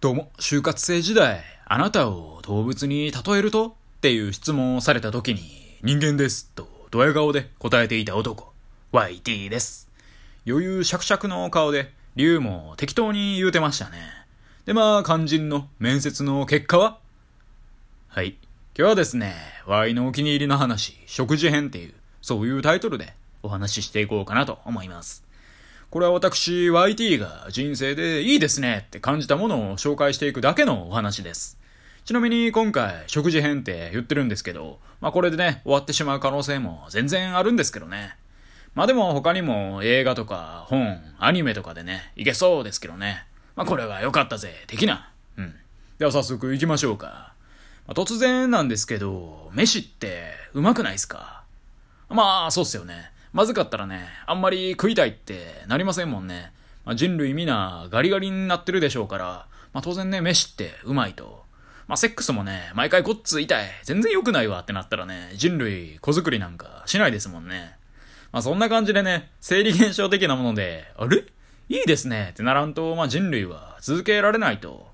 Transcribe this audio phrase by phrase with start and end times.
[0.00, 3.66] どうも、就活生時代、あなたを動物に例えると？
[3.66, 5.40] っていう質問をされた時に、
[5.82, 8.52] 人間ですと、ドヤ顔で答えていた男、
[8.92, 9.90] YT です。
[10.46, 13.98] 余裕しゃくしゃくの顔で、竜も適当に言うてましたね。
[14.66, 16.98] で、まあ、肝心の面接の結果は？
[18.06, 18.36] はい。
[18.78, 19.34] 今日はですね、
[19.66, 25.24] Y のお気に入りの話、食事編っていう、そういうタイトルでお話ししていこうかなと思います。
[25.90, 31.58] これは私、YT が人生でいいですねって感じたものを紹介していくだけのお話です。
[32.04, 38.16] ちなみに今回、食事編って言ってるんですけど、まあこれでね、終わってしまう可能性も全然あるんですけどね。
[38.74, 43.24] まあでも他にも映画とか本、アニメとかでね、いけそうですけどね。
[43.56, 45.10] まあこれは良かったぜ、的な。
[45.38, 45.54] うん。
[45.98, 47.32] では早速行きましょうか。
[47.86, 51.44] まあ、突然なんですけど、飯ってうまくないですか？
[52.10, 53.10] まあそうっすよね。
[53.32, 56.52] まずかったらね、あんまり食いたいってなりませんもんね。
[56.84, 61.44] まあ、人類皆ガリガリになってるでしょうから、まあ、当然ね、飯ってうまいと。
[61.86, 63.66] まあ、セックスもね、毎回こっつ痛い。
[63.82, 67.76] 全然良くないわってなったらね、人類子作りなんかしないですもんね。
[68.32, 71.24] まあ、そんな感じでね、生理現象的なもので、あれ？
[71.70, 74.88] いいですねってならんと、まあ、人類は続けられないと。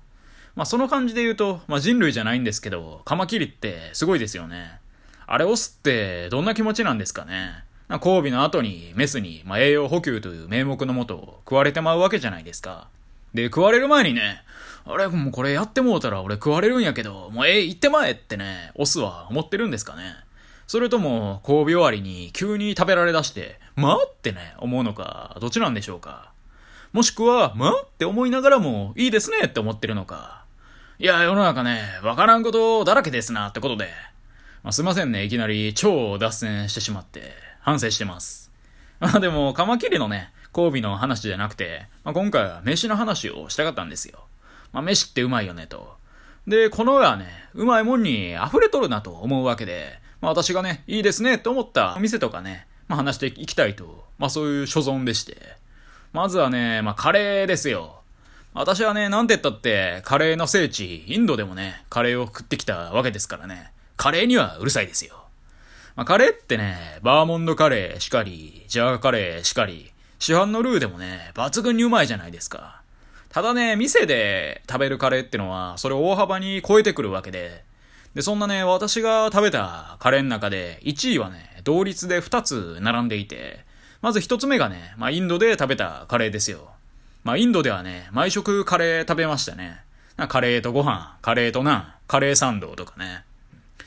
[0.55, 4.79] まあ、その感じで言うと、まあ、人類じゃないんですけど、カマキリってすごいですよね。
[5.27, 7.63] あれ押すってどんな気持ちなんですかね。
[7.89, 12.87] 交尾の後にメスに、まあ、栄養補給という名目のもと食われてまうわけじゃないですか。
[13.33, 14.43] で、食われる前にね、
[14.85, 20.15] あれ、もうこれやってもうたら俺食われるんやけど、もうええ、行ってまえってね、オスは思ってるんですかね。
[20.67, 26.31] それとも、交尾終わりに急に食べられだして、まあってね、思うのか、どっちなんでしょうか。
[26.91, 30.43] もしくは、まあって思いながらも、いいですねって思ってるのか。
[30.97, 33.89] いや、世の中ね、わからんことだらけですなってことで。
[34.63, 37.44] まあ、すいませんね、いきなり超脱線してしまって。
[37.65, 38.51] 反省してます。
[39.01, 44.23] まあでも、カマキリのね、交尾の話じゃなくて、まあ、今回は飯の話をしたかったんですよ。
[44.71, 45.97] まあ、飯ってうまいよねと。
[46.45, 55.35] で、この世はね、うまいもんに溢れとるなと思うわけで、まあ私がね、いいですねって思ったお店とかね、まあ話していきたいと、まあそういう所存でして。
[56.13, 58.01] まずはね、まあカレーですよ。
[58.53, 65.24] 私はね、なんて言ったって、カレーの聖地、インドでもね、カレーを食ってきたわけですからね、カレーにはうるさいですよ。
[65.95, 72.81] まあ、カレーってね、バーモンドカレーしかり、ジャーカレーしかり、市販のルーでもね、抜群にうまいじゃないですか。
[73.29, 77.63] ただね、店で食べるカレーってのは、それを大幅に超えてくるわけで、
[78.13, 83.65] で、そんなね、私が食べたカレーの中で、1位はね、同率で2つ並んでいて、
[84.01, 86.71] まず1つ目がね、まあ、インドで食べたカレーですよ。
[87.23, 89.81] まあ、インドではね、毎食カレー食べましたね。
[90.27, 93.23] カレーとご飯、カレーとナン、カレーサンドとかね。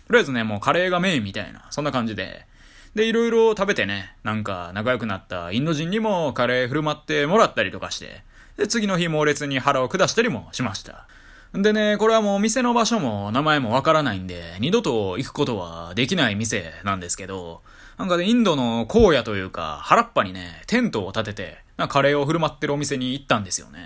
[0.09, 2.47] とりあえずね、もうカレーがメインみたいな、そんな感じで。
[2.95, 8.23] で、いろいろ食べてね、なんか仲良くなったインド人にもカレー振る舞ってもらったりとかして、
[8.57, 11.07] で、次の日猛烈に腹を下したりもしました。
[11.53, 17.63] でね、これはもう店の場所も名前もわからないんで、二度と行くことはできない店なんですけど、
[17.99, 23.81] なんかね、インドの荒野というか、原っぱにね、テントを建てて、なカレーを振る舞ってるお店に行ったんですよね。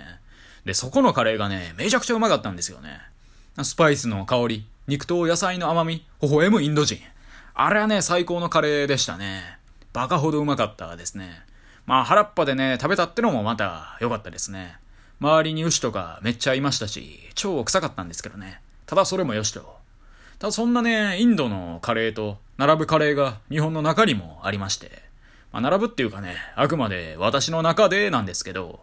[0.65, 2.99] で、そこのカレーがね、めちゃくちゃうまかったんですよね。
[3.61, 6.97] スパイスの香り、肉と野菜の甘み、微笑むインド人。
[7.53, 9.57] あれはね、最高のカレーでしたね。
[9.93, 11.29] バカほどうまかったですね。
[11.85, 14.75] まあ、腹っぱでね、食べたってのもまた良かったですね。
[15.21, 18.59] 周りに牛とかめっちゃいましたし、超臭かったんですけどね。
[18.85, 19.77] ただそれもよしと。
[20.37, 25.01] ただそんなね、インドのカレーと並ぶカレーが日本の中にもありまして。
[25.53, 28.81] まあ、並ぶっていうかね、あくまで私の中でなんですけど、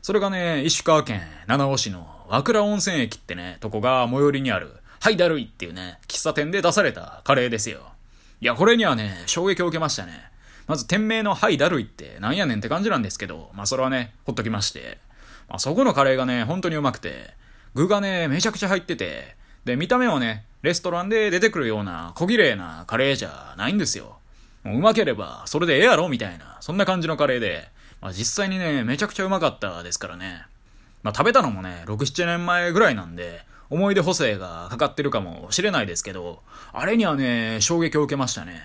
[0.00, 7.80] それがね、石川県七尾市の和倉温泉駅ってね、とこが最寄りにあるはい、だるいっていうね、喫茶店で出されたカレーですよ。
[8.42, 10.30] いや、これにはね、衝撃を受けましたね。
[10.66, 14.98] まず店名のはい、だるいってなんやねんって感じなんですけど、まあそれはね、ほっときまして。
[15.48, 17.30] まあそこのカレーがね、本当にうまくて、
[17.74, 24.18] 具がね、めちゃくちゃ入ってて、で、見た目はね、レストランで出てくるような小綺麗なカレーじゃないんですよ。
[24.64, 27.70] もううまければ、それでええやろみたいな、そんな感じのカレーで、
[28.02, 30.42] まあ実際にね、めちゃくちゃうまかったですからね。
[31.02, 38.60] まあ食べたのもね、6、7年前ぐらいなんで、思い出補正がかかってるかもしれないですけど、あれにはね、衝撃を受けましたね。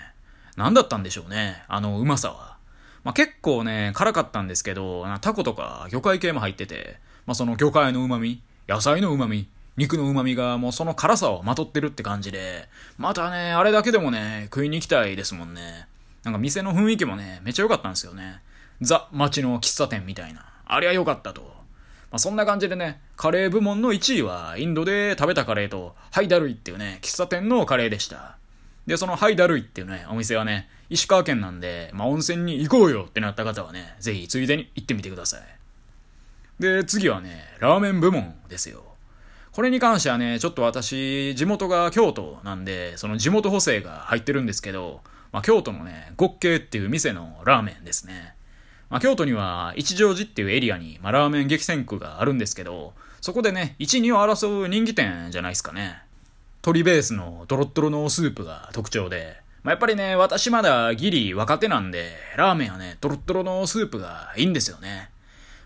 [0.57, 2.57] 何だったんでしょうね、あのうまさは。
[3.03, 6.97] まあ、結構ね、辛かったんですけど、タコとか魚介系も入ってて、
[7.27, 9.47] まあ、その魚介の旨味、野菜の旨味、
[9.77, 12.67] 肉の旨味がもうその辛さをまとってるって感じで、
[12.97, 15.87] またね、あれだけでもね、食いに行きたいですもんね。
[16.23, 18.41] なんか店の雰囲気もね、めっちゃ良かったんですよね。
[18.81, 20.45] ザ・街の喫茶店みたいな。
[20.65, 21.64] ありゃ良かったと。
[22.15, 28.37] まあ、そんな感じでね、カレー部門の1位はインドで食べたカレーと、ハイダルイっていうね、喫茶店のカレーでした。
[28.87, 35.41] で、そのハイダルイっていうね、お店はね、石川県なんで、まあ、温泉に行こうよってなった方はね、ぜひついでに行ってみてください。
[36.57, 38.81] で、次はね、ラーメン部門ですよ。
[39.51, 45.01] これに関してはね、ちょっと私、地元が京都なんで、その地元補正が入ってるんですけど、
[45.33, 48.34] まあ、京都のね、極慶っていう店のラーメンですね。
[48.95, 56.01] まあ、京都には一条寺っていうエリアに、まあ、ラーメン激戦区があるんですけど、そこでね、1、2を争う人気店じゃないですかね。
[56.63, 65.09] 鶏ベースのドロッドロのスープが特徴で、まあ、やっぱりね、私まだギリ若手なんで、ラーメンはね、ドロッドロのスープがいいんですよね。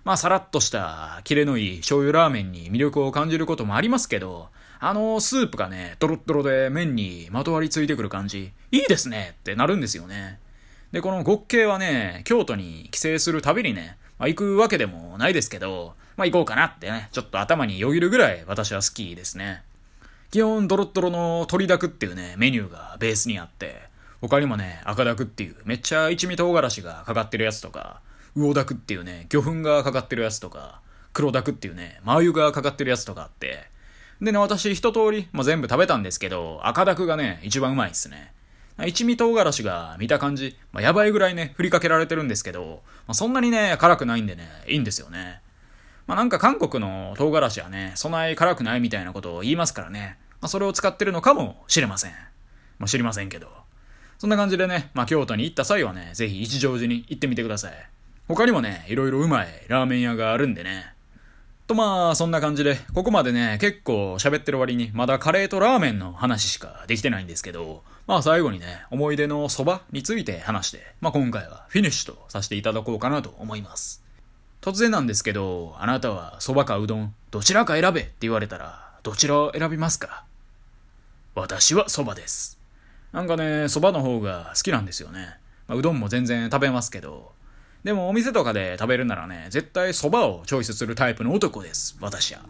[0.04, 4.50] まあ、さらっとした、キレのいい醤油ラーメンに魅力を感じることもありますけど、
[4.80, 10.40] あのスープがね、ドロッドロで麺にまとわりついてくる感じ、いいですねってなるんですよね。
[10.92, 19.64] で、この極慶はね、京都に帰省するたびにね、まあ、行くわけでもないですけど、まあ、行こうかなってね、ちょっと頭によぎるぐらい私は好きですね。
[20.32, 23.82] 基本ドロッドロの鶏だくっていうね、メニューがベースにあって、
[24.22, 28.02] 他にもね、赤だくっていうめっちゃ一味唐辛子がかかってるやつとか、
[28.36, 30.82] 魚だくっていうね、魚粉がかかってるやつとか、
[31.14, 33.64] 黒だくっていうね、麻油がかかってるやつとかあって、
[34.22, 38.34] でね、私一通り、まあ、全部食べたんですけど、赤だくがね、一番うまいっすね。
[38.86, 45.42] 一味唐辛子が見た感じ、まあ、やばいぐらいね、振りかけられてるんですけど、まあ、そんなにね、辛くないんでね、いいんですよね。
[46.08, 52.12] まあ、なんか韓国の唐辛子はね、そない辛くないみたいなことを言いますからね、まあ、それを使ってるのかもしれません。
[52.80, 53.48] まあ、知りませんけど。
[54.18, 57.74] そんな感じでね、まあ、京都に行った際はね、ぜひ一乗寺に行ってみてください。
[58.28, 60.94] 他にもね、いろいろうまいラーメン屋があるんでね。
[61.68, 74.04] とまあ、そんな感じで、ここまでね、結構喋ってる割に、まだカレーとラーメンの話しかできてないんですけど、まあ最後にね、思い出の蕎麦について話して、まあ今回はフィニッシュとさせていただこうかなと思います。
[74.62, 80.24] 突然なんですけど、あなたは蕎麦かうどん、どちらか選べって言われたら、どちらを選びますか？
[81.36, 82.60] 私は蕎麦です。
[83.12, 85.38] なんかね、蕎麦の方が好きなんですよね。
[85.68, 87.32] まあ、うどんも全然食べますけど、
[87.84, 92.42] でもお店とかで食べるならね、絶対蕎麦をチョイスするタイプの男です、私は。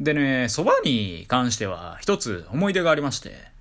[0.00, 3.51] でね、蕎麦に関しては一つ思い出がありまして、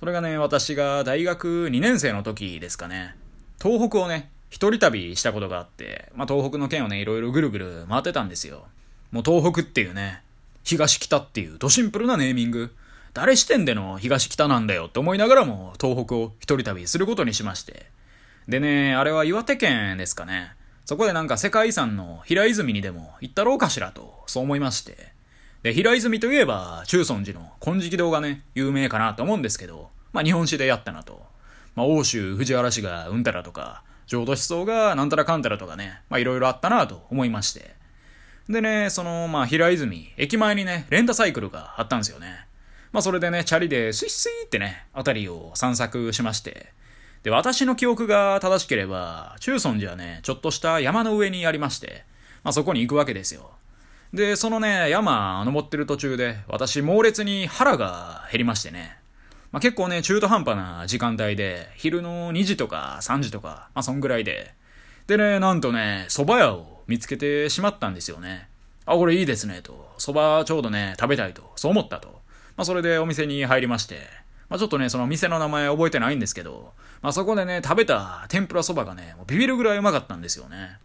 [0.00, 3.14] それがね、私が大学2年生の時ですかね、
[3.62, 8.64] 東北をね、一人旅したことがあって、まあ、東北の県をね、いろいろぐるぐる回ってたんですよ。
[9.12, 10.22] もう東北っていうね、
[10.64, 12.74] 東北っていうドシンプルなネーミング。
[13.12, 17.84] 誰視点での東北なんだよって思いながらも東北を一人旅することにしまして。
[18.48, 20.52] でね、あれは岩手県ですかね。
[20.86, 25.09] そこでなんか世界遺産の平泉にでも行ったろうかしらと、そう思いまして。
[25.62, 31.22] で、平泉といえば、中尊寺の金色堂がね、有名かなと思うんですけど、まあ日本史でやったなと。
[31.74, 37.74] まあ欧州藤原氏がうんたらとか、浄土思想がなんたらかんたらとかね、まあいろいろあったなと思いまして。
[38.48, 42.46] でね、その、まあ平泉、駅前にね、レンタサイクルがあったんですよね。
[42.92, 46.72] まあそれでね、チャリでスイスイってね、あたりを散策しまして、
[47.22, 52.04] で、私の記憶が正しければ、中尊寺はね、ちょっとした山の上にありまして、
[52.42, 53.50] まあそこに行くわけですよ。
[54.12, 58.96] で、そのね、山登ってる途中で、私猛烈に腹が減りましてね。
[59.52, 64.54] まあ結構ね、中途半端な時間帯で、昼の2時とか3時とか、まあそんぐらいで。
[65.06, 68.48] でね、なんとね、蕎麦屋を見つけてしまったんですよね。
[68.84, 69.92] あ、これいいですね、と。
[69.98, 71.52] 蕎麦ちょうどね、食べたいと。
[71.54, 72.20] そう思ったと。
[72.56, 74.00] まあそれでお店に入りまして。
[74.48, 80.78] まあちょっとね、その店の名前覚えてないんですけど、まあそこでね、食べた天ぷらそばがね、もうビビるぐらいうまかったんですよね。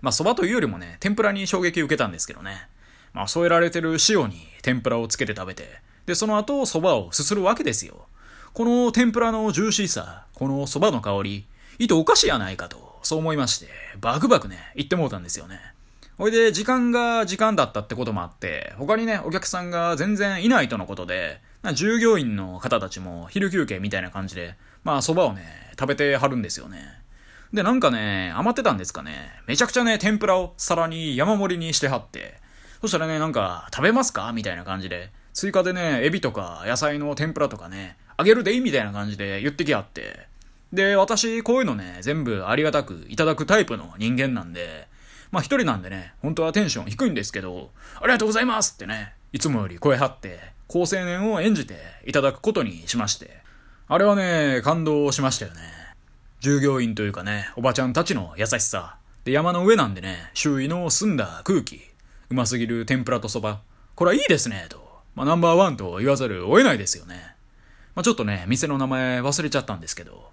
[0.00, 2.68] まあそばというよりもね、天ぷらに衝撃を受けたんですけどね。
[3.12, 8.06] まあ添えられてる塩に天ぷらをつけて食べて、で、その後そばをすするわけですよ。
[8.54, 11.46] この天ぷらのジューシーさ、このそばの香り、
[11.78, 13.68] 意図おかしいやないかと、そう思いまして、
[14.00, 15.60] バクバクね、言ってもうたんですよね。
[16.16, 21.40] ほいで、時間が時間だったってこともあって、他にね、お客さんが全然いないとのことで、
[21.74, 25.44] 従業員の方たちも昼休憩みたいな感じで、まあ蕎麦をね、
[25.78, 26.97] 食べてはるんですよね。
[27.52, 29.30] で、なんかね、余ってたんですかね。
[29.46, 32.34] めちゃくちゃね、天ぷらを皿に山盛りにしてはって、
[32.80, 34.32] そしたらね、なんか、食べますか？
[34.32, 38.60] みたいな感じで、追加でね、エビとか野菜の天ぷらとかね、あげるでいい？
[38.60, 40.28] みたいな感じで言ってきはって。
[40.72, 44.86] で、私、こういうのね、全部ありがたくいただくタイプの人間なんで、
[45.30, 51.76] まあ一人なんでね、本当はテンション低いんですけど、ありがとうございますってね、いつもより声張って、高青年を演じて
[52.06, 53.38] いただくことにしまして、
[53.88, 55.60] あれはね、感動しましたよね。
[56.40, 58.96] 従業員というかね、おばちゃんたちの優しさ。
[59.24, 61.80] で、山の上なんでね、周囲の澄んだ空気。
[62.30, 63.60] うますぎる天ぷらとそば。
[63.96, 65.00] これはいいですね、と。
[65.16, 67.34] まあ、ナンバーワンと言わざるを得ないですよね。
[67.96, 70.30] まあ、ちょっとね、店の名前忘れちゃったんですけど。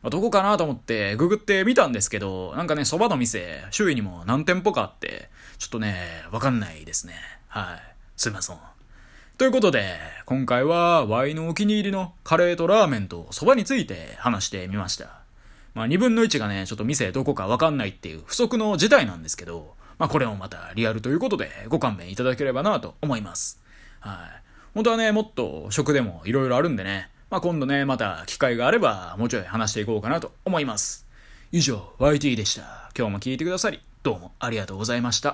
[0.00, 7.14] まあ、どこかなと思ってググってみたんですけど、なんかね、蕎麦の店、周囲にも何店舗かあって、ちょっとね、わかんないですね。
[7.48, 7.82] はい。
[8.16, 8.56] すいません。
[9.38, 15.27] ということで、今回は Y のお気に入りのカレーとラーメンと蕎麦について話してみました。
[15.78, 23.60] まあ二分の一がね、ちょっと店どこかわかんないっていう不足の事態なんですけど、まあこれもまたリアルということでご勘弁いただければなと思います。
[24.00, 24.14] はい。
[24.74, 31.06] 本当はね、もっと食でも色々あるんでね、まあ、今度ね、また機会があれば、もうちょい話していこうかなと思います。
[31.52, 32.90] 以上、YT でした。
[32.96, 35.26] 今日も聞いてくださり、どうもありがとうございました。